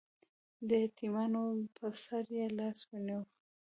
[0.67, 1.43] د یتیمانو
[1.75, 3.21] په سر یې لاس ونیو